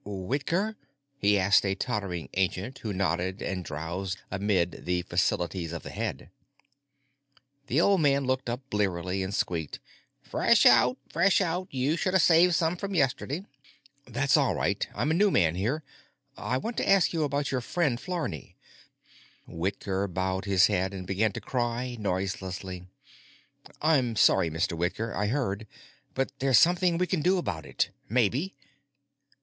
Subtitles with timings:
[0.03, 0.77] "Whitker?"
[1.19, 6.31] he asked a tottering ancient who nodded and drowsed amid the facilities of the head.
[7.67, 9.79] The old man looked up blearily and squeaked:
[10.23, 10.97] "Fresh out.
[11.07, 11.67] Fresh out.
[11.69, 13.45] You should've saved some from yesterday."
[14.07, 14.87] "That's all right.
[14.95, 15.83] I'm a new man here.
[16.35, 18.55] I want to ask you about your friend Flarney——"
[19.45, 22.87] Whitker bowed his head and began to cry noiselessly.
[23.83, 24.75] "I'm sorry, Mr.
[24.75, 25.13] Whitker.
[25.13, 25.67] I heard.
[26.15, 28.55] But there's something we can do about it—maybe.